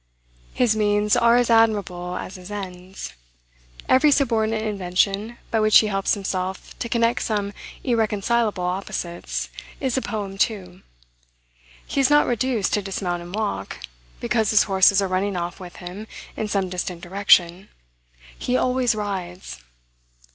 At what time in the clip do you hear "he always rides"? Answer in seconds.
18.35-19.61